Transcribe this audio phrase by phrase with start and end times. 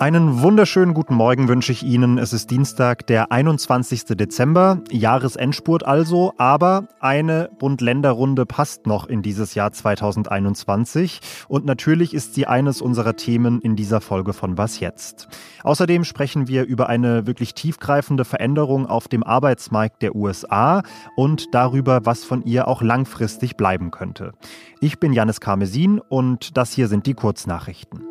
[0.00, 2.16] Einen wunderschönen guten Morgen wünsche ich Ihnen.
[2.16, 4.06] Es ist Dienstag, der 21.
[4.16, 12.32] Dezember, Jahresendspurt also, aber eine Bund-Länder-Runde passt noch in dieses Jahr 2021 und natürlich ist
[12.32, 15.28] sie eines unserer Themen in dieser Folge von Was jetzt.
[15.64, 20.82] Außerdem sprechen wir über eine wirklich tiefgreifende Veränderung auf dem Arbeitsmarkt der USA
[21.14, 24.32] und darüber, was von ihr auch langfristig bleiben könnte.
[24.80, 28.09] Ich bin Janis Karmesin und das hier sind die Kurznachrichten.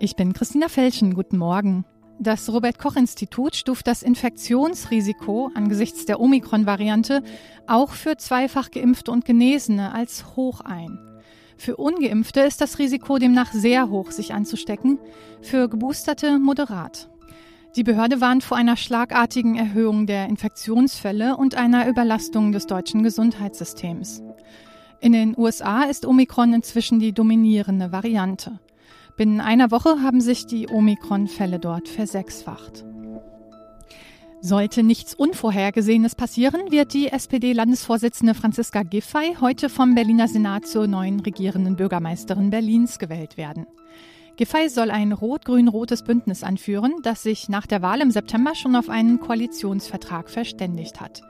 [0.00, 1.14] Ich bin Christina Felschen.
[1.14, 1.84] Guten Morgen.
[2.20, 7.24] Das Robert Koch Institut stuft das Infektionsrisiko angesichts der Omikron-Variante
[7.66, 11.00] auch für zweifach geimpfte und Genesene als hoch ein.
[11.56, 15.00] Für ungeimpfte ist das Risiko demnach sehr hoch, sich anzustecken,
[15.42, 17.10] für geboosterte moderat.
[17.74, 24.22] Die Behörde warnt vor einer schlagartigen Erhöhung der Infektionsfälle und einer Überlastung des deutschen Gesundheitssystems.
[25.00, 28.60] In den USA ist Omikron inzwischen die dominierende Variante.
[29.18, 32.84] Binnen einer Woche haben sich die Omikron-Fälle dort versechsfacht.
[34.40, 41.18] Sollte nichts Unvorhergesehenes passieren, wird die SPD-Landesvorsitzende Franziska Giffey heute vom Berliner Senat zur neuen
[41.18, 43.66] regierenden Bürgermeisterin Berlins gewählt werden.
[44.36, 48.88] Giffey soll ein rot-grün-rotes Bündnis anführen, das sich nach der Wahl im September schon auf
[48.88, 51.22] einen Koalitionsvertrag verständigt hat.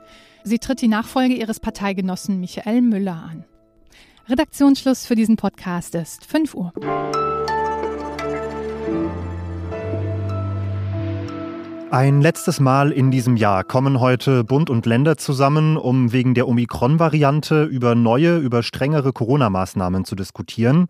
[0.43, 3.45] Sie tritt die Nachfolge ihres Parteigenossen Michael Müller an.
[4.27, 6.71] Redaktionsschluss für diesen Podcast ist 5 Uhr.
[11.91, 16.47] Ein letztes Mal in diesem Jahr kommen heute Bund und Länder zusammen, um wegen der
[16.47, 20.87] Omikron-Variante über neue, über strengere Corona-Maßnahmen zu diskutieren.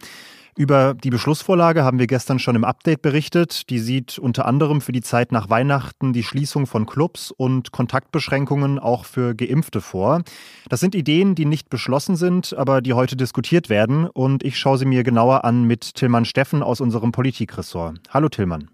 [0.57, 3.69] Über die Beschlussvorlage haben wir gestern schon im Update berichtet.
[3.69, 8.77] Die sieht unter anderem für die Zeit nach Weihnachten die Schließung von Clubs und Kontaktbeschränkungen
[8.77, 10.23] auch für Geimpfte vor.
[10.67, 14.05] Das sind Ideen, die nicht beschlossen sind, aber die heute diskutiert werden.
[14.05, 18.01] Und ich schaue sie mir genauer an mit Tillmann Steffen aus unserem Politikressort.
[18.09, 18.69] Hallo Tillmann.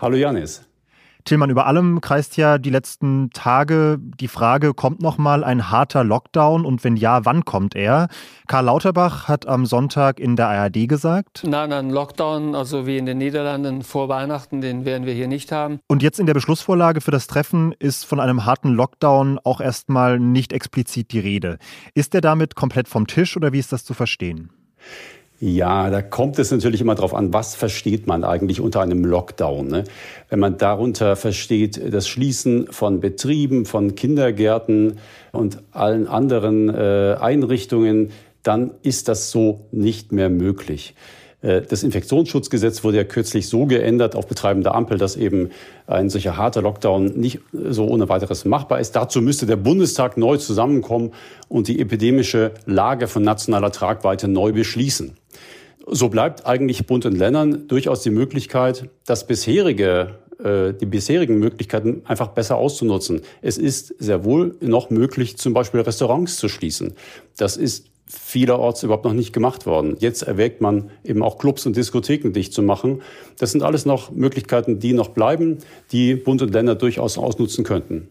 [0.00, 0.68] Hallo Janis.
[1.28, 6.02] Tillmann, über allem kreist ja die letzten Tage die Frage, kommt noch mal ein harter
[6.02, 8.08] Lockdown und wenn ja, wann kommt er?
[8.46, 11.42] Karl Lauterbach hat am Sonntag in der ARD gesagt.
[11.46, 15.52] Nein, ein Lockdown, also wie in den Niederlanden vor Weihnachten, den werden wir hier nicht
[15.52, 15.80] haben.
[15.86, 20.18] Und jetzt in der Beschlussvorlage für das Treffen ist von einem harten Lockdown auch erstmal
[20.18, 21.58] nicht explizit die Rede.
[21.92, 24.48] Ist der damit komplett vom Tisch oder wie ist das zu verstehen?
[25.40, 29.68] Ja, da kommt es natürlich immer darauf an, was versteht man eigentlich unter einem Lockdown.
[29.68, 29.84] Ne?
[30.28, 34.98] Wenn man darunter versteht das Schließen von Betrieben, von Kindergärten
[35.30, 38.10] und allen anderen äh, Einrichtungen,
[38.42, 40.96] dann ist das so nicht mehr möglich.
[41.42, 45.50] Äh, das Infektionsschutzgesetz wurde ja kürzlich so geändert auf Betreiben der Ampel, dass eben
[45.86, 48.92] ein solcher harter Lockdown nicht so ohne weiteres machbar ist.
[48.92, 51.12] Dazu müsste der Bundestag neu zusammenkommen
[51.48, 55.16] und die epidemische Lage von nationaler Tragweite neu beschließen.
[55.90, 62.02] So bleibt eigentlich Bund und Ländern durchaus die Möglichkeit, das bisherige äh, die bisherigen Möglichkeiten
[62.04, 63.22] einfach besser auszunutzen.
[63.42, 66.92] Es ist sehr wohl noch möglich, zum Beispiel Restaurants zu schließen.
[67.36, 69.96] Das ist vielerorts überhaupt noch nicht gemacht worden.
[69.98, 73.02] Jetzt erwägt man eben auch Clubs und Diskotheken dicht zu machen.
[73.38, 75.58] Das sind alles noch Möglichkeiten, die noch bleiben,
[75.92, 78.08] die Bund und Länder durchaus ausnutzen könnten.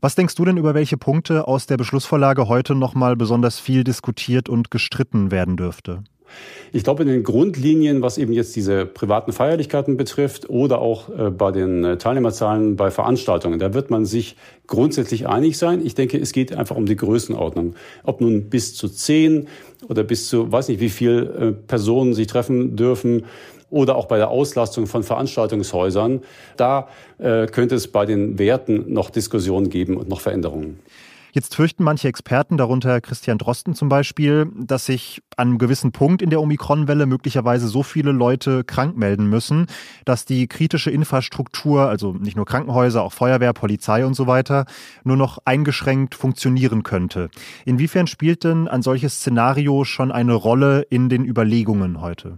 [0.00, 3.82] Was denkst du denn über welche Punkte aus der Beschlussvorlage heute noch mal besonders viel
[3.82, 6.04] diskutiert und gestritten werden dürfte?
[6.72, 11.30] Ich glaube, in den Grundlinien, was eben jetzt diese privaten Feierlichkeiten betrifft oder auch äh,
[11.30, 15.84] bei den äh, Teilnehmerzahlen bei Veranstaltungen, da wird man sich grundsätzlich einig sein.
[15.84, 17.74] Ich denke, es geht einfach um die Größenordnung.
[18.04, 19.48] Ob nun bis zu zehn
[19.88, 23.24] oder bis zu, weiß nicht, wie viele äh, Personen sich treffen dürfen
[23.70, 26.22] oder auch bei der Auslastung von Veranstaltungshäusern,
[26.56, 30.78] da könnte es bei den Werten noch Diskussionen geben und noch Veränderungen.
[31.32, 36.22] Jetzt fürchten manche Experten, darunter Christian Drosten zum Beispiel, dass sich an einem gewissen Punkt
[36.22, 39.66] in der Omikron-Welle möglicherweise so viele Leute krank melden müssen,
[40.04, 44.66] dass die kritische Infrastruktur, also nicht nur Krankenhäuser, auch Feuerwehr, Polizei und so weiter,
[45.04, 47.30] nur noch eingeschränkt funktionieren könnte.
[47.64, 52.36] Inwiefern spielt denn ein solches Szenario schon eine Rolle in den Überlegungen heute?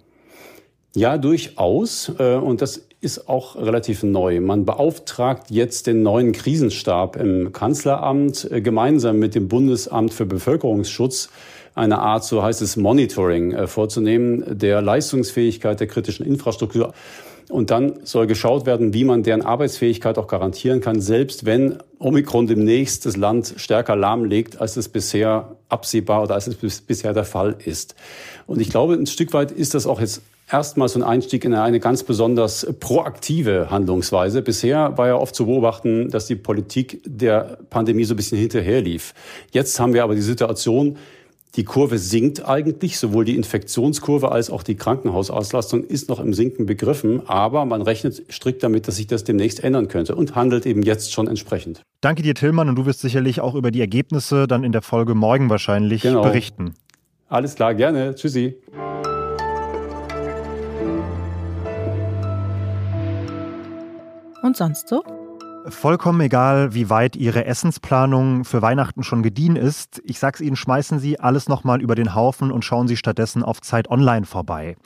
[0.95, 2.13] Ja, durchaus.
[2.19, 4.41] Äh, und das ist auch relativ neu.
[4.41, 11.31] Man beauftragt jetzt den neuen Krisenstab im Kanzleramt äh, gemeinsam mit dem Bundesamt für Bevölkerungsschutz
[11.75, 16.93] eine Art, so heißt es, Monitoring äh, vorzunehmen der Leistungsfähigkeit der kritischen Infrastruktur.
[17.49, 22.47] Und dann soll geschaut werden, wie man deren Arbeitsfähigkeit auch garantieren kann, selbst wenn Omikron
[22.47, 27.57] demnächst das Land stärker lahmlegt, als es bisher absehbar oder als es bisher der Fall
[27.65, 27.97] ist.
[28.47, 31.55] Und ich glaube, ein Stück weit ist das auch jetzt erstmal so ein Einstieg in
[31.55, 34.43] eine ganz besonders proaktive Handlungsweise.
[34.43, 39.15] Bisher war ja oft zu beobachten, dass die Politik der Pandemie so ein bisschen hinterherlief.
[39.53, 40.99] Jetzt haben wir aber die Situation,
[41.57, 46.65] Die Kurve sinkt eigentlich, sowohl die Infektionskurve als auch die Krankenhausauslastung ist noch im Sinken
[46.65, 50.83] begriffen, aber man rechnet strikt damit, dass sich das demnächst ändern könnte und handelt eben
[50.83, 51.83] jetzt schon entsprechend.
[52.01, 55.17] Danke dir, Tillmann, und du wirst sicherlich auch über die Ergebnisse dann in der Folge
[55.17, 56.23] morgen wahrscheinlich genau.
[56.23, 56.75] berichten.
[57.29, 58.15] Alles klar, gerne.
[58.15, 58.55] Tschüssi.
[64.51, 65.05] Und sonst so?
[65.69, 70.03] Vollkommen egal, wie weit Ihre Essensplanung für Weihnachten schon gediehen ist.
[70.05, 73.61] Ich sag's Ihnen, schmeißen Sie alles nochmal über den Haufen und schauen Sie stattdessen auf
[73.61, 74.77] Zeit Online vorbei.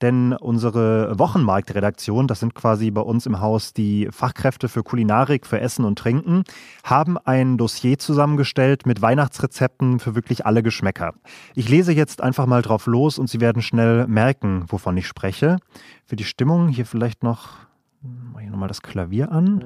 [0.00, 5.60] Denn unsere Wochenmarktredaktion, das sind quasi bei uns im Haus die Fachkräfte für Kulinarik, für
[5.60, 6.44] Essen und Trinken,
[6.82, 11.12] haben ein Dossier zusammengestellt mit Weihnachtsrezepten für wirklich alle Geschmäcker.
[11.54, 15.58] Ich lese jetzt einfach mal drauf los und Sie werden schnell merken, wovon ich spreche.
[16.06, 17.68] Für die Stimmung hier vielleicht noch,
[18.02, 19.64] mache ich nochmal das Klavier an.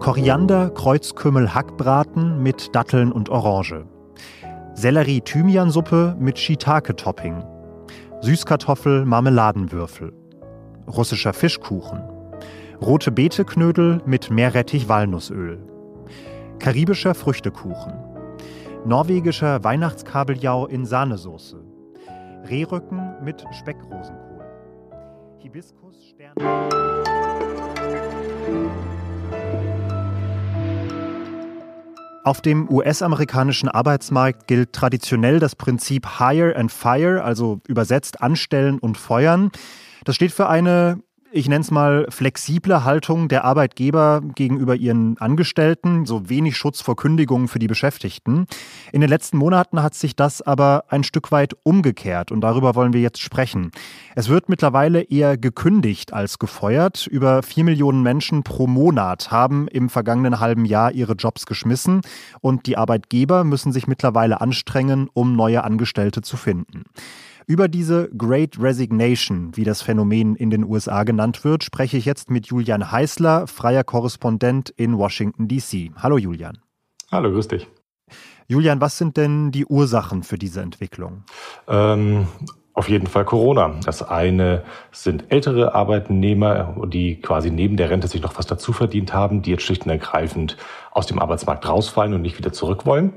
[0.00, 3.86] Koriander, Kreuzkümmel, Hackbraten mit Datteln und Orange.
[4.74, 7.44] Sellerie-Thymiansuppe mit Shiitake-Topping.
[8.20, 10.12] Süßkartoffel, Marmeladenwürfel.
[10.88, 12.02] Russischer Fischkuchen.
[12.82, 15.58] Rote Beeteknödel mit Meerrettich-Walnussöl.
[16.58, 17.94] Karibischer Früchtekuchen.
[18.84, 21.62] Norwegischer Weihnachtskabeljau in Sahnesoße.
[22.48, 24.33] Rehrücken mit Speckrosenkohl.
[25.38, 26.34] Hibiskus, Sterne.
[32.24, 38.96] Auf dem US-amerikanischen Arbeitsmarkt gilt traditionell das Prinzip Hire and Fire, also übersetzt anstellen und
[38.96, 39.50] feuern.
[40.04, 41.00] Das steht für eine
[41.34, 46.94] ich nenne es mal, flexible Haltung der Arbeitgeber gegenüber ihren Angestellten, so wenig Schutz vor
[46.94, 48.46] Kündigungen für die Beschäftigten.
[48.92, 52.92] In den letzten Monaten hat sich das aber ein Stück weit umgekehrt und darüber wollen
[52.92, 53.72] wir jetzt sprechen.
[54.14, 57.08] Es wird mittlerweile eher gekündigt als gefeuert.
[57.08, 62.02] Über vier Millionen Menschen pro Monat haben im vergangenen halben Jahr ihre Jobs geschmissen
[62.42, 66.84] und die Arbeitgeber müssen sich mittlerweile anstrengen, um neue Angestellte zu finden.
[67.46, 72.30] Über diese Great Resignation, wie das Phänomen in den USA genannt wird, spreche ich jetzt
[72.30, 75.92] mit Julian Heißler, freier Korrespondent in Washington, D.C.
[75.96, 76.58] Hallo Julian.
[77.12, 77.68] Hallo, grüß dich.
[78.48, 81.24] Julian, was sind denn die Ursachen für diese Entwicklung?
[81.68, 82.28] Ähm,
[82.72, 83.74] auf jeden Fall Corona.
[83.84, 89.12] Das eine sind ältere Arbeitnehmer, die quasi neben der Rente sich noch was dazu verdient
[89.12, 90.56] haben, die jetzt schlicht und ergreifend
[90.92, 93.12] aus dem Arbeitsmarkt rausfallen und nicht wieder zurück wollen.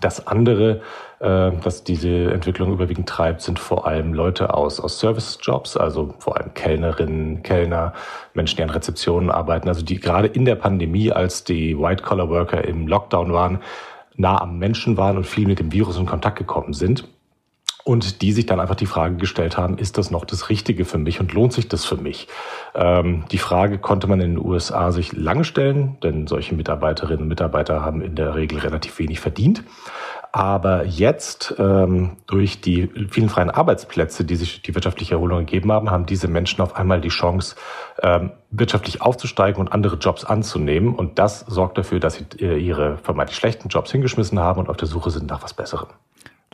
[0.00, 0.80] Das andere,
[1.20, 6.36] äh, das diese Entwicklung überwiegend treibt, sind vor allem Leute aus, aus Service-Jobs, also vor
[6.36, 7.92] allem Kellnerinnen, Kellner,
[8.34, 12.88] Menschen, die an Rezeptionen arbeiten, also die gerade in der Pandemie, als die White-Collar-Worker im
[12.88, 13.60] Lockdown waren,
[14.16, 17.08] nah am Menschen waren und viel mit dem Virus in Kontakt gekommen sind
[17.84, 20.96] und die sich dann einfach die Frage gestellt haben, ist das noch das Richtige für
[20.96, 22.28] mich und lohnt sich das für mich?
[22.74, 27.28] Ähm, die Frage konnte man in den USA sich lange stellen, denn solche Mitarbeiterinnen und
[27.28, 29.64] Mitarbeiter haben in der Regel relativ wenig verdient.
[30.32, 35.90] Aber jetzt, ähm, durch die vielen freien Arbeitsplätze, die sich die wirtschaftliche Erholung gegeben haben,
[35.90, 37.54] haben diese Menschen auf einmal die Chance,
[38.02, 40.94] ähm, wirtschaftlich aufzusteigen und andere Jobs anzunehmen.
[40.94, 44.76] Und das sorgt dafür, dass sie äh, ihre vermeintlich schlechten Jobs hingeschmissen haben und auf
[44.76, 45.88] der Suche sind nach was Besserem.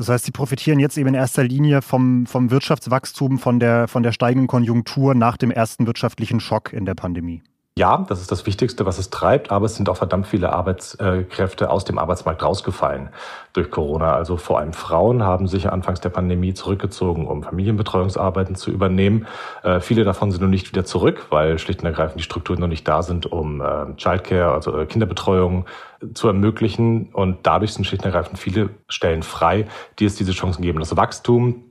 [0.00, 4.02] Das heißt, sie profitieren jetzt eben in erster Linie vom, vom Wirtschaftswachstum, von der, von
[4.02, 7.42] der steigenden Konjunktur nach dem ersten wirtschaftlichen Schock in der Pandemie.
[7.78, 11.70] Ja, das ist das Wichtigste, was es treibt, aber es sind auch verdammt viele Arbeitskräfte
[11.70, 13.10] aus dem Arbeitsmarkt rausgefallen
[13.52, 14.12] durch Corona.
[14.12, 19.26] Also vor allem Frauen haben sich anfangs der Pandemie zurückgezogen, um Familienbetreuungsarbeiten zu übernehmen.
[19.62, 22.68] Äh, viele davon sind noch nicht wieder zurück, weil schlicht und ergreifend die Strukturen noch
[22.68, 25.64] nicht da sind, um äh, Childcare, also äh, Kinderbetreuung
[26.12, 27.10] zu ermöglichen.
[27.14, 29.68] Und dadurch sind schlicht und ergreifend viele Stellen frei,
[29.98, 30.80] die es diese Chancen geben.
[30.80, 31.69] Das Wachstum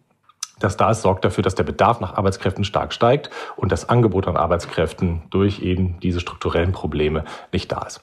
[0.59, 4.27] das da ist, sorgt dafür, dass der Bedarf nach Arbeitskräften stark steigt und das Angebot
[4.27, 8.01] an Arbeitskräften durch eben diese strukturellen Probleme nicht da ist.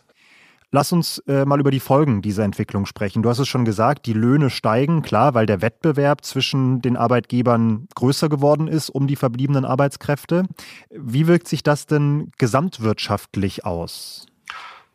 [0.73, 3.23] Lass uns äh, mal über die Folgen dieser Entwicklung sprechen.
[3.23, 7.87] Du hast es schon gesagt, die Löhne steigen, klar, weil der Wettbewerb zwischen den Arbeitgebern
[7.95, 10.45] größer geworden ist um die verbliebenen Arbeitskräfte.
[10.91, 14.27] Wie wirkt sich das denn gesamtwirtschaftlich aus?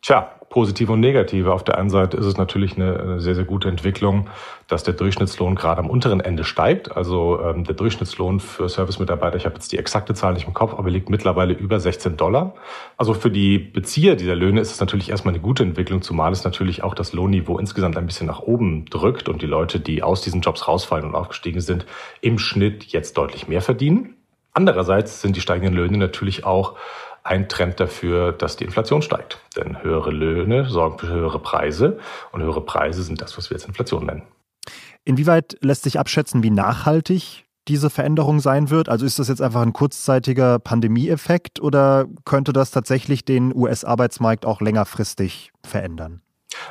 [0.02, 1.52] Tja, positive und negative.
[1.52, 4.28] Auf der einen Seite ist es natürlich eine, eine sehr, sehr gute Entwicklung,
[4.66, 6.94] dass der Durchschnittslohn gerade am unteren Ende steigt.
[6.96, 10.74] Also ähm, der Durchschnittslohn für Servicemitarbeiter, ich habe jetzt die exakte Zahl nicht im Kopf,
[10.74, 12.54] aber liegt mittlerweile über 16 Dollar.
[12.96, 16.42] Also für die Bezieher dieser Löhne ist es natürlich erstmal eine gute Entwicklung, zumal es
[16.42, 20.20] natürlich auch das Lohnniveau insgesamt ein bisschen nach oben drückt und die Leute, die aus
[20.20, 21.86] diesen Jobs rausfallen und aufgestiegen sind,
[22.20, 24.16] im Schnitt jetzt deutlich mehr verdienen.
[24.52, 26.76] Andererseits sind die steigenden Löhne natürlich auch
[27.24, 29.40] ein Trend dafür, dass die Inflation steigt.
[29.56, 31.98] Denn höhere Löhne sorgen für höhere Preise
[32.32, 34.22] und höhere Preise sind das, was wir jetzt Inflation nennen.
[35.04, 38.88] Inwieweit lässt sich abschätzen, wie nachhaltig diese Veränderung sein wird?
[38.88, 44.60] Also ist das jetzt einfach ein kurzzeitiger Pandemieeffekt oder könnte das tatsächlich den US-Arbeitsmarkt auch
[44.60, 46.22] längerfristig verändern?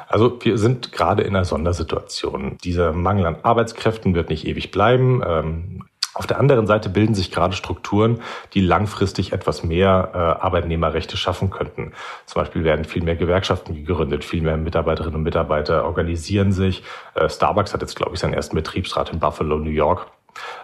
[0.08, 2.58] Also wir sind gerade in einer Sondersituation.
[2.64, 5.84] Dieser Mangel an Arbeitskräften wird nicht ewig bleiben.
[6.14, 8.22] Auf der anderen Seite bilden sich gerade Strukturen,
[8.54, 11.94] die langfristig etwas mehr äh, Arbeitnehmerrechte schaffen könnten.
[12.26, 16.84] Zum Beispiel werden viel mehr Gewerkschaften gegründet, viel mehr Mitarbeiterinnen und Mitarbeiter organisieren sich.
[17.16, 20.08] Äh, Starbucks hat jetzt, glaube ich, seinen ersten Betriebsrat in Buffalo, New York.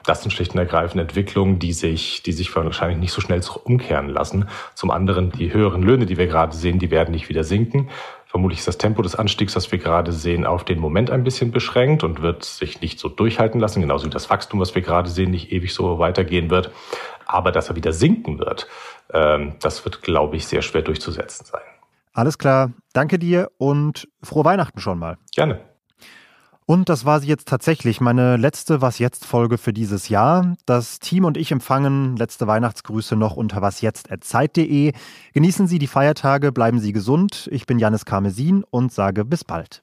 [0.06, 4.10] Das sind schlicht und ergreifend Entwicklungen, die sich, die sich wahrscheinlich nicht so schnell umkehren
[4.10, 4.48] lassen.
[4.74, 7.90] Zum anderen, die höheren Löhne, die wir gerade sehen, die werden nicht wieder sinken.
[8.38, 11.50] Vermutlich ist das Tempo des Anstiegs, das wir gerade sehen, auf den Moment ein bisschen
[11.50, 15.10] beschränkt und wird sich nicht so durchhalten lassen, genauso wie das Wachstum, was wir gerade
[15.10, 16.70] sehen, nicht ewig so weitergehen wird.
[17.26, 18.68] Aber dass er wieder sinken wird,
[19.12, 21.64] ähm, das wird, glaube ich, sehr schwer durchzusetzen sein.
[22.14, 22.74] Alles klar.
[22.94, 25.18] Danke dir und frohe Weihnachten schon mal.
[25.36, 25.60] Gerne.
[26.70, 30.58] Und das war sie jetzt tatsächlich, meine letzte Was jetzt Folge für dieses Jahr.
[30.66, 34.92] Das Team und ich empfangen letzte Weihnachtsgrüße noch unter wasjetzt@zeit.de.
[35.34, 37.48] Genießen Sie die Feiertage, bleiben Sie gesund.
[37.54, 39.82] Ich bin Janis Karmesin und sage bis bald.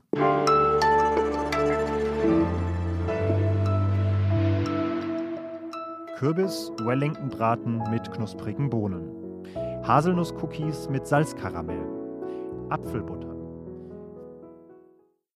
[6.19, 9.09] Kürbis Wellington-Braten mit knusprigen Bohnen.
[9.85, 11.87] Haselnuss-Cookies mit Salzkaramell.
[12.69, 13.34] Apfelbutter.